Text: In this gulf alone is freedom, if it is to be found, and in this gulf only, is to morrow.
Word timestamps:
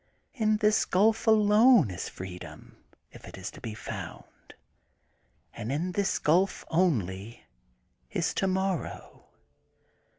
In 0.33 0.57
this 0.57 0.83
gulf 0.85 1.27
alone 1.27 1.91
is 1.91 2.09
freedom, 2.09 2.77
if 3.11 3.23
it 3.27 3.37
is 3.37 3.51
to 3.51 3.61
be 3.61 3.75
found, 3.75 4.55
and 5.53 5.71
in 5.71 5.91
this 5.91 6.17
gulf 6.17 6.65
only, 6.69 7.45
is 8.09 8.33
to 8.33 8.47
morrow. 8.47 9.25